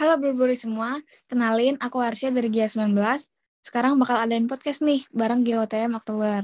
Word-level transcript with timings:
Halo 0.00 0.16
berburu 0.16 0.56
semua, 0.56 0.96
kenalin 1.28 1.76
aku 1.76 2.00
Arsya 2.00 2.32
dari 2.32 2.48
GIA 2.48 2.72
19. 2.72 2.96
Sekarang 3.60 4.00
bakal 4.00 4.16
adain 4.24 4.48
podcast 4.48 4.80
nih 4.80 5.04
bareng 5.12 5.44
GOTM 5.44 5.92
Oktober. 5.92 6.40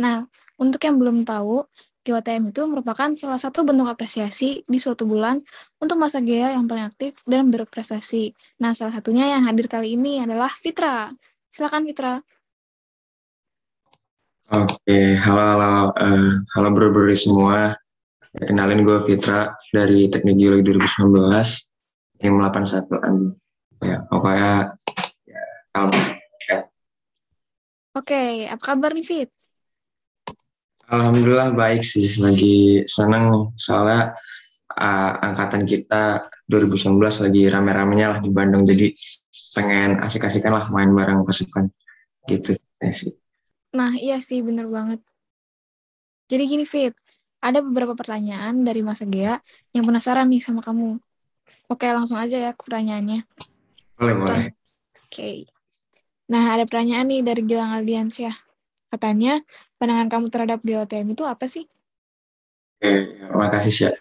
Nah, 0.00 0.24
untuk 0.56 0.80
yang 0.80 0.96
belum 0.96 1.28
tahu, 1.28 1.68
GOTM 2.08 2.56
itu 2.56 2.64
merupakan 2.64 3.12
salah 3.12 3.36
satu 3.36 3.68
bentuk 3.68 3.84
apresiasi 3.84 4.64
di 4.64 4.80
suatu 4.80 5.04
bulan 5.04 5.44
untuk 5.76 6.00
masa 6.00 6.24
GIA 6.24 6.56
yang 6.56 6.64
paling 6.64 6.88
aktif 6.88 7.20
dan 7.28 7.52
berprestasi. 7.52 8.32
Nah, 8.64 8.72
salah 8.72 8.96
satunya 8.96 9.28
yang 9.36 9.44
hadir 9.44 9.68
kali 9.68 10.00
ini 10.00 10.24
adalah 10.24 10.48
Fitra. 10.48 11.12
Silakan 11.52 11.84
Fitra. 11.84 12.16
Oke, 14.56 15.20
halo 15.20 15.42
halo 15.52 15.92
uh, 16.00 16.32
halo 16.56 16.68
bro-bro 16.72 17.12
semua. 17.12 17.76
Kenalin 18.32 18.88
gue 18.88 19.04
Fitra 19.04 19.52
dari 19.68 20.08
Teknik 20.08 20.40
Geologi 20.40 20.72
2019 20.72 21.73
tim 22.24 22.40
81 22.40 22.88
an 23.04 23.36
ya 23.84 24.00
pokoknya 24.08 24.72
ya 25.28 25.44
kalem 25.76 25.92
ya. 26.48 26.58
Oke, 28.00 28.48
apa 28.48 28.62
kabar 28.64 28.96
nih 28.96 29.04
Fit? 29.04 29.30
Alhamdulillah 30.88 31.52
baik 31.52 31.84
sih, 31.84 32.08
lagi 32.24 32.80
seneng 32.88 33.52
soalnya 33.60 34.16
uh, 34.72 35.12
angkatan 35.20 35.68
kita 35.68 36.32
2019 36.48 36.96
lagi 37.28 37.42
rame-ramenya 37.44 38.06
lah 38.16 38.18
di 38.24 38.32
Bandung, 38.32 38.64
jadi 38.64 38.88
pengen 39.52 40.00
asik-asikan 40.00 40.52
lah 40.56 40.64
main 40.72 40.96
bareng 40.96 41.28
pasukan 41.28 41.68
gitu 42.24 42.56
sih. 42.88 43.12
Nah 43.76 43.92
iya 44.00 44.16
sih 44.24 44.40
bener 44.40 44.64
banget. 44.72 45.04
Jadi 46.32 46.42
gini 46.48 46.64
Fit, 46.64 46.96
ada 47.44 47.60
beberapa 47.60 47.92
pertanyaan 47.92 48.64
dari 48.64 48.80
Mas 48.80 49.04
Gea 49.04 49.36
yang 49.76 49.84
penasaran 49.84 50.24
nih 50.32 50.40
sama 50.40 50.64
kamu. 50.64 51.03
Oke, 51.70 51.88
langsung 51.90 52.20
aja 52.20 52.36
ya 52.36 52.50
ke 52.52 52.62
pertanyaannya. 52.62 53.24
Boleh, 53.96 54.14
boleh. 54.14 54.44
Oke. 55.08 55.48
Nah, 56.28 56.56
ada 56.56 56.64
pertanyaan 56.64 57.06
nih 57.08 57.20
dari 57.20 57.42
Gilang 57.44 57.84
ya. 57.84 58.32
Katanya, 58.88 59.42
pandangan 59.76 60.08
kamu 60.08 60.26
terhadap 60.30 60.60
GOTM 60.62 61.18
itu 61.18 61.24
apa 61.26 61.44
sih? 61.50 61.66
Oke, 62.78 63.18
terima 63.18 63.48
kasih 63.50 63.72
sih. 63.72 63.92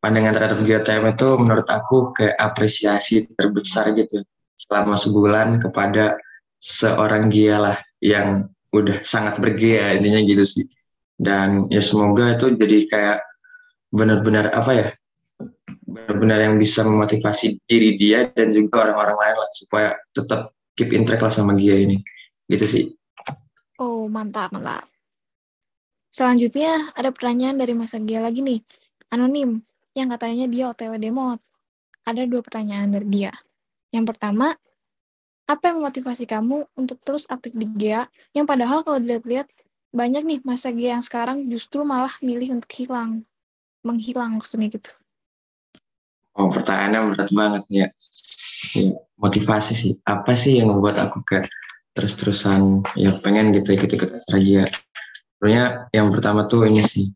Pandangan 0.00 0.32
terhadap 0.36 0.58
GOTM 0.64 1.04
itu 1.12 1.28
menurut 1.40 1.68
aku 1.68 2.12
kayak 2.16 2.36
apresiasi 2.40 3.28
terbesar 3.36 3.92
gitu 3.96 4.24
selama 4.56 4.96
sebulan 4.96 5.60
kepada 5.60 6.16
seorang 6.56 7.28
Gia 7.28 7.60
lah 7.60 7.76
yang 8.00 8.48
udah 8.72 9.04
sangat 9.04 9.38
bergia 9.38 9.94
intinya 9.94 10.20
gitu 10.24 10.44
sih. 10.44 10.66
Dan 11.14 11.70
ya 11.70 11.78
semoga 11.78 12.34
itu 12.34 12.50
jadi 12.56 12.78
kayak 12.90 13.18
benar-benar 13.94 14.50
apa 14.50 14.72
ya 14.74 14.88
benar-benar 15.84 16.50
yang 16.50 16.56
bisa 16.58 16.82
memotivasi 16.82 17.60
diri 17.68 17.94
dia 18.00 18.26
dan 18.32 18.50
juga 18.50 18.88
orang-orang 18.88 19.16
lain 19.20 19.36
lah 19.38 19.50
supaya 19.54 19.88
tetap 20.10 20.54
keep 20.74 20.90
in 20.90 21.06
track 21.06 21.22
lah 21.22 21.30
sama 21.30 21.54
dia 21.54 21.78
ini. 21.78 22.02
Gitu 22.50 22.66
sih. 22.66 22.84
Oh 23.78 24.10
mantap 24.10 24.50
mantap. 24.50 24.90
Selanjutnya 26.14 26.94
ada 26.94 27.10
pertanyaan 27.10 27.58
dari 27.58 27.74
Mas 27.74 27.94
Gia 27.94 28.22
lagi 28.22 28.42
nih. 28.42 28.62
Anonim 29.10 29.62
yang 29.94 30.10
katanya 30.10 30.46
dia 30.50 30.70
OTW 30.70 30.98
demo 30.98 31.38
ada 32.04 32.22
dua 32.26 32.42
pertanyaan 32.42 32.90
dari 32.94 33.06
dia. 33.10 33.32
Yang 33.94 34.14
pertama 34.14 34.54
apa 35.44 35.64
yang 35.70 35.84
memotivasi 35.84 36.24
kamu 36.24 36.64
untuk 36.74 36.98
terus 37.04 37.28
aktif 37.28 37.52
di 37.52 37.68
GEA 37.76 38.08
yang 38.32 38.48
padahal 38.48 38.80
kalau 38.80 38.96
dilihat-lihat 38.96 39.44
banyak 39.92 40.24
nih 40.24 40.40
masa 40.40 40.72
GEA 40.72 40.98
yang 40.98 41.04
sekarang 41.04 41.46
justru 41.52 41.84
malah 41.84 42.12
milih 42.24 42.56
untuk 42.56 42.70
hilang 42.72 43.28
menghilang 43.84 44.40
maksudnya 44.40 44.72
gitu 44.72 44.90
Oh, 46.34 46.50
pertanyaannya 46.50 47.00
berat 47.14 47.30
banget 47.30 47.62
ya. 47.70 47.86
ya. 48.74 48.90
Motivasi 49.18 49.72
sih. 49.78 49.92
Apa 50.02 50.34
sih 50.34 50.58
yang 50.58 50.74
membuat 50.74 50.98
aku 50.98 51.22
kayak 51.22 51.46
terus-terusan 51.94 52.82
ya 52.98 53.14
pengen 53.22 53.54
gitu 53.54 53.70
ikut-ikut 53.78 54.10
acara 54.18 54.38
dia. 54.42 54.64
Sebenarnya 55.38 55.64
yang 55.94 56.10
pertama 56.10 56.50
tuh 56.50 56.66
ini 56.66 56.82
sih 56.82 57.06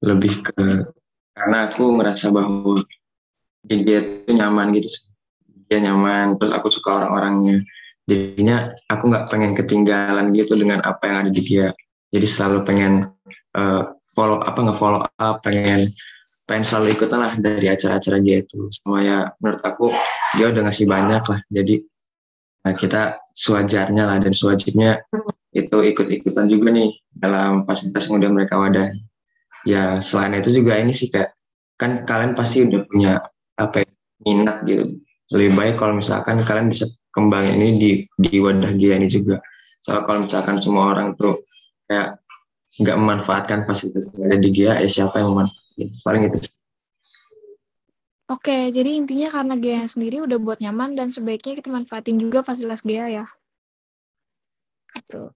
lebih 0.00 0.40
ke 0.40 0.88
karena 1.34 1.68
aku 1.68 1.98
ngerasa 2.00 2.30
bahwa 2.30 2.80
dia 3.66 4.00
itu 4.00 4.32
nyaman 4.32 4.72
gitu 4.80 4.88
sih. 4.88 5.04
Dia 5.68 5.80
nyaman, 5.84 6.40
terus 6.40 6.52
aku 6.54 6.72
suka 6.72 7.04
orang-orangnya. 7.04 7.60
Jadinya 8.04 8.72
aku 8.88 9.10
nggak 9.10 9.26
pengen 9.32 9.52
ketinggalan 9.56 10.32
gitu 10.32 10.56
dengan 10.56 10.80
apa 10.84 11.08
yang 11.08 11.16
ada 11.26 11.30
di 11.32 11.42
dia. 11.42 11.72
Jadi 12.12 12.26
selalu 12.28 12.58
pengen 12.62 13.10
uh, 13.56 13.82
follow 14.14 14.40
apa 14.44 14.58
nggak 14.60 14.78
follow 14.78 15.02
up, 15.02 15.36
pengen 15.42 15.90
pengen 16.44 16.64
selalu 16.64 16.96
ikutan 16.96 17.20
lah 17.20 17.32
dari 17.40 17.66
acara-acara 17.68 18.16
dia 18.20 18.36
itu. 18.44 18.68
Semua 18.72 19.00
ya 19.00 19.18
menurut 19.40 19.62
aku 19.64 19.92
dia 20.36 20.52
udah 20.52 20.62
ngasih 20.68 20.86
banyak 20.88 21.22
lah. 21.24 21.40
Jadi 21.48 21.74
nah 22.64 22.72
kita 22.72 23.20
sewajarnya 23.32 24.04
lah. 24.08 24.16
Dan 24.20 24.32
sewajibnya 24.32 25.04
itu 25.54 25.76
ikut-ikutan 25.80 26.46
juga 26.50 26.68
nih 26.74 26.90
dalam 27.14 27.62
fasilitas 27.64 28.10
yang 28.10 28.18
udah 28.20 28.30
mereka 28.34 28.54
wadah 28.58 28.90
ya 29.64 29.98
selain 30.04 30.38
itu 30.38 30.60
juga 30.60 30.76
ini 30.76 30.92
sih 30.92 31.08
kayak 31.08 31.32
kan 31.80 32.04
kalian 32.04 32.36
pasti 32.38 32.68
udah 32.68 32.80
punya 32.86 33.12
apa 33.58 33.82
ya, 33.82 33.88
minat 34.22 34.62
gitu. 34.68 35.00
Lebih 35.32 35.50
baik 35.56 35.74
kalau 35.80 35.98
misalkan 35.98 36.44
kalian 36.44 36.70
bisa 36.70 36.86
kembangin 37.10 37.58
ini 37.58 37.70
di 37.80 37.90
di 38.20 38.38
wadah 38.38 38.70
dia 38.76 38.94
ini 39.00 39.10
juga. 39.10 39.40
Soal 39.82 40.06
kalau 40.06 40.28
misalkan 40.28 40.60
semua 40.62 40.94
orang 40.94 41.18
tuh 41.18 41.42
kayak 41.88 42.20
nggak 42.78 42.96
memanfaatkan 42.98 43.62
fasilitas 43.66 44.10
yang 44.14 44.30
ada 44.30 44.38
di 44.38 44.50
GIA 44.50 44.74
ya 44.82 44.88
siapa 44.90 45.18
yang 45.18 45.34
memanfaatkan. 45.34 45.63
Paling 46.02 46.30
itu 46.30 46.38
Oke, 48.24 48.72
jadi 48.72 48.96
intinya 48.96 49.28
karena 49.28 49.52
GEA 49.52 49.84
sendiri 49.84 50.24
udah 50.24 50.40
buat 50.40 50.56
nyaman 50.56 50.96
dan 50.96 51.12
sebaiknya 51.12 51.60
kita 51.60 51.68
manfaatin 51.68 52.16
juga 52.16 52.40
fasilitas 52.40 52.80
GEA 52.80 53.20
ya. 53.20 53.26
Gitu. 54.96 55.28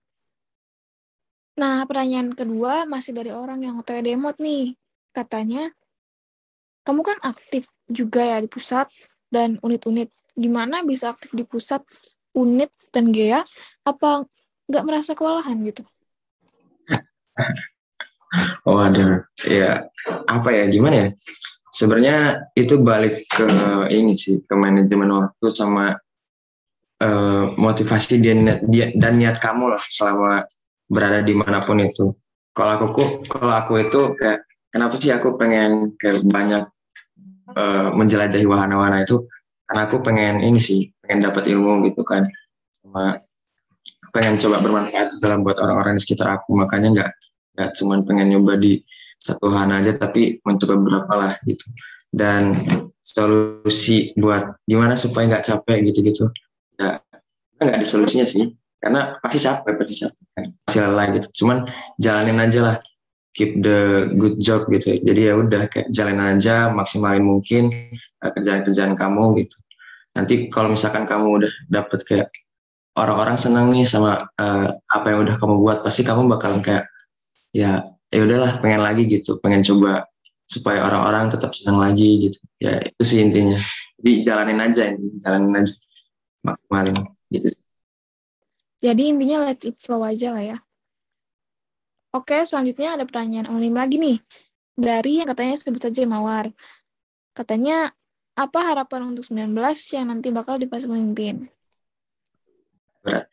Nah, 1.61 1.85
pertanyaan 1.85 2.33
kedua 2.33 2.89
masih 2.89 3.13
dari 3.13 3.29
orang 3.29 3.61
yang 3.61 3.77
OTW 3.77 4.01
demot 4.01 4.41
nih. 4.41 4.73
Katanya, 5.13 5.69
kamu 6.89 7.05
kan 7.05 7.21
aktif 7.21 7.69
juga 7.93 8.25
ya 8.25 8.41
di 8.41 8.49
pusat 8.49 8.89
dan 9.29 9.61
unit-unit. 9.61 10.09
Gimana 10.33 10.81
bisa 10.81 11.13
aktif 11.13 11.29
di 11.37 11.45
pusat, 11.45 11.85
unit, 12.33 12.73
dan 12.89 13.13
GEA? 13.13 13.45
Apa 13.85 14.25
nggak 14.65 14.85
merasa 14.89 15.13
kewalahan 15.13 15.61
gitu? 15.61 15.85
Oh 18.69 18.81
ada, 18.85 19.25
ya 19.47 19.89
apa 20.29 20.49
ya 20.53 20.65
gimana 20.69 20.97
ya? 20.97 21.09
Sebenarnya 21.73 22.49
itu 22.57 22.81
balik 22.81 23.25
ke 23.29 23.47
ini 23.93 24.17
sih 24.17 24.45
ke 24.45 24.55
manajemen 24.57 25.09
waktu 25.09 25.47
sama 25.53 25.97
uh, 27.01 27.45
motivasi 27.57 28.21
dia 28.21 28.37
dan 28.97 29.13
niat 29.17 29.41
kamu 29.41 29.73
lah 29.77 29.83
selama 29.89 30.45
berada 30.89 31.25
di 31.25 31.33
mana 31.33 31.61
pun 31.65 31.81
itu. 31.81 32.13
Kalau 32.53 32.73
aku 32.77 33.25
kalau 33.29 33.55
aku 33.55 33.73
itu 33.85 34.01
kayak 34.17 34.45
kenapa 34.73 35.01
sih 35.01 35.13
aku 35.13 35.37
pengen 35.41 35.97
kayak 35.97 36.25
banyak 36.25 36.65
uh, 37.57 37.89
menjelajahi 37.95 38.45
wahana-wahana 38.45 39.05
itu 39.05 39.25
karena 39.69 39.81
aku 39.85 39.97
pengen 40.01 40.41
ini 40.41 40.61
sih 40.61 40.89
pengen 41.05 41.29
dapat 41.29 41.49
ilmu 41.49 41.85
gitu 41.89 42.01
kan 42.05 42.25
sama 42.81 43.21
pengen 44.13 44.41
coba 44.41 44.65
bermanfaat 44.65 45.21
dalam 45.21 45.45
buat 45.45 45.61
orang-orang 45.61 46.01
di 46.01 46.03
sekitar 46.03 46.41
aku 46.41 46.57
makanya 46.57 46.89
nggak 46.93 47.11
nggak 47.59 47.75
cuma 47.75 47.99
pengen 48.07 48.39
nyoba 48.39 48.55
di 48.55 48.79
satu 49.19 49.51
hal 49.51 49.67
aja 49.67 49.99
tapi 49.99 50.39
mencoba 50.47 50.79
beberapa 50.79 51.13
lah 51.19 51.33
gitu. 51.43 51.67
Dan 52.09 52.71
solusi 53.03 54.15
buat 54.15 54.63
gimana 54.63 54.95
supaya 54.95 55.27
nggak 55.27 55.45
capek 55.51 55.91
gitu-gitu. 55.91 56.31
Ya 56.79 57.03
nggak 57.59 57.83
ada 57.83 57.87
solusinya 57.91 58.23
sih 58.31 58.55
karena 58.79 59.19
pasti 59.19 59.43
capek 59.43 59.75
pasti 59.75 59.95
capek 60.07 60.25
kan. 60.39 60.45
Pasti 60.63 60.79
lelah 60.79 61.07
gitu. 61.19 61.27
Cuman 61.43 61.67
jalanin 61.99 62.39
aja 62.39 62.61
lah. 62.63 62.77
Keep 63.35 63.63
the 63.63 64.11
good 64.19 64.39
job 64.39 64.67
gitu. 64.71 64.99
Jadi 64.99 65.21
ya 65.31 65.35
udah 65.39 65.67
kayak 65.71 65.91
jalanin 65.91 66.39
aja 66.39 66.71
maksimalin 66.71 67.23
mungkin 67.23 67.71
eh, 67.99 68.31
kerjaan-kerjaan 68.35 68.95
kamu 68.95 69.47
gitu. 69.47 69.57
Nanti 70.15 70.51
kalau 70.51 70.75
misalkan 70.75 71.07
kamu 71.07 71.43
udah 71.43 71.53
dapet 71.71 72.03
kayak 72.03 72.29
orang-orang 72.99 73.39
seneng 73.39 73.71
nih 73.71 73.87
sama 73.87 74.19
uh, 74.19 74.69
apa 74.91 75.07
yang 75.07 75.23
udah 75.23 75.39
kamu 75.39 75.55
buat 75.63 75.87
pasti 75.87 76.03
kamu 76.03 76.27
bakalan 76.27 76.59
kayak 76.59 76.91
ya 77.53 77.85
ya 78.09 78.21
udahlah 78.25 78.61
pengen 78.63 78.83
lagi 78.83 79.05
gitu. 79.09 79.37
Pengen 79.43 79.65
coba 79.65 80.09
supaya 80.49 80.85
orang-orang 80.85 81.29
tetap 81.29 81.53
senang 81.53 81.81
lagi 81.81 82.31
gitu. 82.31 82.39
Ya 82.61 82.81
itu 82.81 83.03
sih 83.05 83.19
intinya. 83.21 83.59
Jadi 83.99 84.11
jalanin 84.25 84.61
aja 84.63 84.83
ini 84.91 85.19
jalanin 85.21 85.65
aja. 85.65 85.75
Maksimalin 86.45 86.97
gitu 87.35 87.49
jadi 88.79 89.11
intinya 89.11 89.51
let 89.51 89.67
it 89.67 89.77
flow 89.79 90.07
aja 90.07 90.31
lah 90.31 90.45
ya. 90.55 90.59
Oke 92.15 92.39
selanjutnya 92.47 92.95
ada 92.95 93.05
pertanyaan 93.05 93.51
anonim 93.51 93.75
lagi 93.75 93.99
nih. 93.99 94.19
Dari 94.79 95.19
yang 95.19 95.29
katanya 95.29 95.59
sebut 95.59 95.83
saja 95.83 96.07
Mawar. 96.07 96.55
Katanya 97.35 97.91
apa 98.39 98.63
harapan 98.63 99.11
untuk 99.11 99.27
19 99.27 99.51
yang 99.91 100.07
nanti 100.15 100.31
bakal 100.31 100.63
dipasang 100.63 100.95
pemimpin? 100.95 101.51
Berat. 103.03 103.27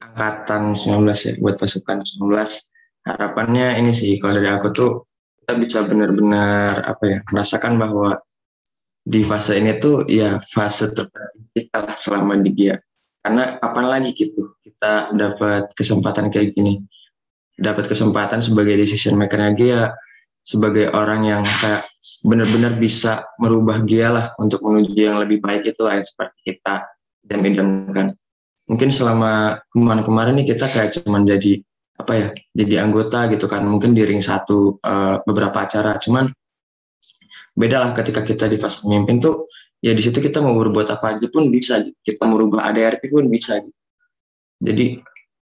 Angkatan 0.00 0.72
19 0.72 1.04
ya 1.04 1.32
buat 1.40 1.56
pasukan 1.60 2.00
19 2.04 2.24
harapannya 3.06 3.78
ini 3.78 3.94
sih 3.94 4.18
kalau 4.18 4.34
dari 4.34 4.50
aku 4.50 4.68
tuh 4.74 4.90
kita 5.42 5.52
bisa 5.62 5.78
benar-benar 5.86 6.82
apa 6.82 7.04
ya 7.06 7.18
merasakan 7.30 7.78
bahwa 7.78 8.18
di 9.06 9.22
fase 9.22 9.62
ini 9.62 9.78
tuh 9.78 10.02
ya 10.10 10.42
fase 10.42 10.90
terpenting 10.90 11.46
kita 11.54 11.94
selama 11.94 12.34
di 12.42 12.50
GIA 12.50 12.76
karena 13.22 13.58
kapan 13.62 13.86
lagi 13.86 14.10
gitu 14.14 14.54
kita 14.62 15.10
dapat 15.18 15.74
kesempatan 15.74 16.30
kayak 16.30 16.54
gini? 16.54 16.78
Dapat 17.58 17.90
kesempatan 17.90 18.38
sebagai 18.38 18.78
decision 18.78 19.18
makernya 19.18 19.50
GIA 19.58 19.82
sebagai 20.46 20.94
orang 20.94 21.26
yang 21.26 21.42
kayak 21.42 21.90
benar-benar 22.22 22.78
bisa 22.78 23.26
merubah 23.42 23.82
GIA 23.82 24.14
lah 24.14 24.26
untuk 24.38 24.62
menuju 24.62 24.94
yang 24.94 25.18
lebih 25.18 25.42
baik 25.42 25.74
itu 25.74 25.82
lah 25.82 25.98
seperti 25.98 26.54
kita 26.54 26.86
dan 27.26 27.42
idamkan 27.42 28.14
mungkin 28.70 28.94
selama 28.94 29.58
kemarin-kemarin 29.74 30.38
ini 30.38 30.44
kita 30.46 30.70
kayak 30.70 30.94
cuman 30.94 31.26
jadi 31.26 31.66
apa 31.96 32.12
ya 32.12 32.28
jadi 32.52 32.84
anggota 32.84 33.28
gitu 33.32 33.48
kan. 33.48 33.64
Mungkin 33.64 33.96
di 33.96 34.04
ring 34.04 34.20
satu 34.20 34.76
uh, 34.80 35.20
beberapa 35.24 35.64
acara. 35.64 35.96
Cuman 35.96 36.28
beda 37.56 37.76
lah 37.80 37.90
ketika 37.96 38.20
kita 38.20 38.46
di 38.52 38.60
fase 38.60 38.84
pemimpin 38.84 39.16
tuh 39.16 39.48
ya 39.80 39.96
di 39.96 40.02
situ 40.04 40.20
kita 40.20 40.44
mau 40.44 40.52
berbuat 40.56 40.88
apa 40.92 41.16
aja 41.16 41.26
pun 41.32 41.48
bisa. 41.48 41.80
Kita 42.04 42.24
merubah 42.28 42.68
ADRT 42.68 43.08
pun 43.08 43.26
bisa. 43.32 43.60
Jadi 44.60 45.00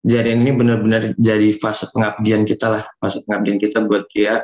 jadi 0.04 0.36
ini 0.36 0.51
benar-benar 0.51 1.16
jadi 1.16 1.56
fase 1.56 1.88
pengabdian 1.95 2.44
kita 2.44 2.68
lah. 2.68 2.84
Fase 3.00 3.24
pengabdian 3.24 3.56
kita 3.56 3.88
buat 3.88 4.04
dia 4.12 4.44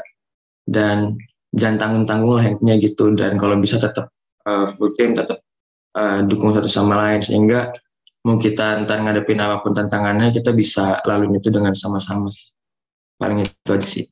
dan 0.64 1.20
jangan 1.52 1.78
tanggung-tanggung 1.82 2.34
lah 2.40 2.46
intinya 2.48 2.76
gitu. 2.80 3.12
Dan 3.12 3.36
kalau 3.36 3.60
bisa 3.60 3.76
tetap 3.76 4.08
uh, 4.48 4.64
full 4.72 4.96
team 4.96 5.20
tetap 5.20 5.44
uh, 6.00 6.24
dukung 6.24 6.56
satu 6.56 6.72
sama 6.72 6.96
lain. 6.96 7.20
Sehingga 7.20 7.76
mau 8.26 8.36
kita 8.36 8.84
ntar 8.84 9.00
ngadepin 9.00 9.40
apa 9.40 9.64
pun 9.64 9.72
tantangannya 9.72 10.36
kita 10.36 10.52
bisa 10.52 11.00
lalui 11.08 11.32
itu 11.40 11.48
dengan 11.48 11.72
sama-sama 11.76 12.28
paling 13.20 13.48
itu 13.48 13.72
aja 13.72 13.88
sih. 13.88 14.06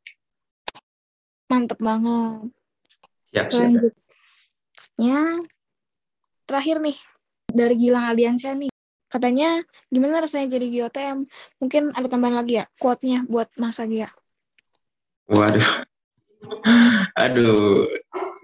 Mantep 1.48 1.80
banget. 1.80 2.51
Siap, 3.31 3.48
selanjutnya 3.51 5.19
terakhir 6.48 6.80
nih 6.83 6.98
dari 7.48 7.75
Gilang 7.75 8.07
Aliansyah 8.12 8.56
nih. 8.56 8.71
Katanya 9.07 9.63
gimana 9.88 10.19
rasanya 10.19 10.59
jadi 10.59 10.68
GOTM 10.68 11.18
mungkin 11.63 11.95
ada 11.95 12.07
tambahan 12.12 12.44
lagi 12.44 12.59
ya 12.59 12.68
quote-nya 12.75 13.24
buat 13.24 13.48
masa 13.56 13.88
Gia 13.88 14.12
waduh. 15.27 15.69
Aduh 17.24 17.88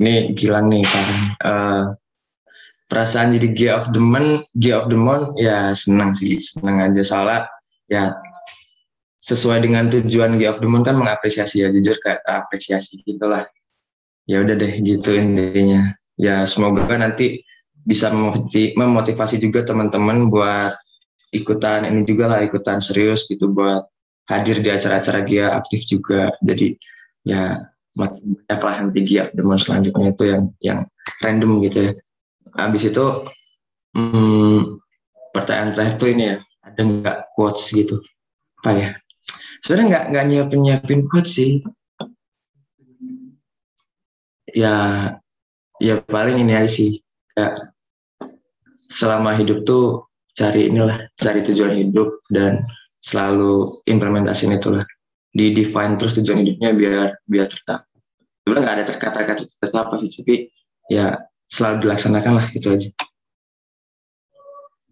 ini 0.02 0.36
Gilang 0.36 0.68
nih 0.68 0.84
kan 0.84 1.08
uh, 1.46 1.84
perasaan 2.94 3.34
jadi 3.34 3.50
G 3.58 3.62
of 3.74 3.90
the 3.90 3.98
month 3.98 4.46
G 4.54 4.70
of 4.70 4.86
the 4.86 4.94
month 4.94 5.34
ya 5.42 5.74
senang 5.74 6.14
sih 6.14 6.38
senang 6.38 6.86
aja. 6.86 7.02
Soalnya 7.02 7.50
ya 7.90 8.14
sesuai 9.18 9.66
dengan 9.66 9.90
tujuan 9.90 10.38
G 10.38 10.46
of 10.46 10.62
the 10.62 10.70
month 10.70 10.86
kan 10.86 11.02
mengapresiasi 11.02 11.66
ya 11.66 11.74
jujur 11.74 11.98
kayak 11.98 12.22
apresiasi 12.22 13.02
gitulah 13.02 13.50
ya 14.30 14.46
udah 14.46 14.54
deh 14.54 14.78
gitu 14.86 15.18
intinya. 15.18 15.90
Ya 16.22 16.46
semoga 16.46 16.86
nanti 16.94 17.42
bisa 17.74 18.14
memotivasi 18.78 19.42
juga 19.42 19.66
teman-teman 19.66 20.30
buat 20.30 20.78
ikutan 21.34 21.90
ini 21.90 22.06
juga 22.06 22.30
lah 22.30 22.40
ikutan 22.46 22.78
serius 22.78 23.26
gitu 23.26 23.50
buat 23.50 23.90
hadir 24.30 24.62
di 24.62 24.70
acara-acara 24.70 25.26
Gia 25.26 25.58
aktif 25.58 25.82
juga. 25.90 26.30
Jadi 26.46 26.78
ya 27.26 27.58
makin 27.98 28.38
banyak 28.38 28.62
lah 28.62 28.76
nanti 28.86 29.00
Gia 29.02 29.34
Demon 29.34 29.58
selanjutnya 29.58 30.14
itu 30.14 30.24
yang 30.30 30.44
yang 30.62 30.80
random 31.26 31.58
gitu 31.66 31.90
ya 31.90 31.94
habis 32.52 32.84
itu 32.90 33.06
hmm, 33.96 34.80
pertanyaan 35.32 35.72
terakhir 35.74 35.96
tuh 35.98 36.10
ini 36.12 36.24
ya 36.34 36.38
ada 36.64 36.82
nggak 36.82 37.18
quotes 37.36 37.72
gitu? 37.72 38.00
Apa 38.64 38.70
ya? 38.76 38.90
Sebenarnya 39.64 39.88
nggak 39.90 40.06
nggak 40.12 40.26
nyiapin 40.30 40.60
nyiapin 40.62 41.02
quotes 41.08 41.32
sih. 41.36 41.64
Ya 44.54 44.76
ya 45.82 45.96
paling 46.06 46.44
ini 46.44 46.54
aja 46.54 46.70
sih 46.70 47.02
kayak 47.34 47.74
selama 48.88 49.34
hidup 49.40 49.66
tuh 49.66 50.06
cari 50.38 50.70
inilah 50.70 51.10
cari 51.18 51.42
tujuan 51.42 51.74
hidup 51.82 52.22
dan 52.30 52.62
selalu 53.02 53.82
implementasiin 53.90 54.56
itulah. 54.56 54.86
Di 55.34 55.50
define 55.50 55.98
terus 55.98 56.14
tujuan 56.22 56.46
hidupnya 56.46 56.78
biar 56.78 57.10
biar 57.26 57.50
tetap 57.50 57.90
sebenarnya 58.44 58.64
nggak 58.68 58.76
ada 58.76 58.84
kata-kata 59.00 59.42
tetap 59.48 59.88
apa 59.88 59.96
sih 59.98 60.12
tapi 60.12 60.36
ya 60.92 61.16
selalu 61.54 61.86
dilaksanakan 61.86 62.34
lah 62.42 62.48
itu 62.58 62.68
aja 62.74 62.90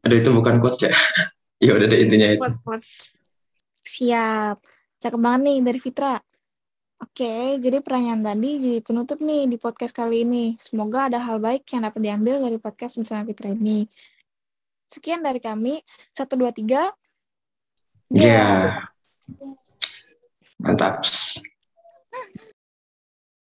ada 0.05 0.13
itu 0.13 0.29
bukan 0.29 0.61
quotes 0.61 0.85
ya 0.85 0.93
ya 1.65 1.71
udah 1.73 1.87
deh 1.89 1.99
intinya 2.05 2.27
itu 2.29 2.41
quotes, 2.45 2.61
quotes. 2.61 2.91
siap 3.81 4.61
cakep 5.01 5.17
banget 5.17 5.41
nih 5.49 5.57
dari 5.65 5.79
Fitra 5.81 6.21
Oke, 7.01 7.57
jadi 7.57 7.81
pertanyaan 7.81 8.21
tadi 8.21 8.61
jadi 8.61 8.77
penutup 8.85 9.25
nih 9.25 9.49
di 9.49 9.57
podcast 9.57 9.89
kali 9.89 10.21
ini. 10.21 10.53
Semoga 10.61 11.09
ada 11.09 11.17
hal 11.17 11.41
baik 11.41 11.65
yang 11.73 11.89
dapat 11.89 11.97
diambil 11.97 12.45
dari 12.45 12.61
podcast 12.61 13.01
bersama 13.01 13.25
Fitra 13.25 13.57
ini. 13.57 13.89
Sekian 14.85 15.25
dari 15.25 15.41
kami. 15.41 15.81
Satu, 16.13 16.37
dua, 16.37 16.53
tiga. 16.53 16.93
Ya. 18.13 18.21
Yeah. 18.21 18.61
Mantap. 20.61 21.01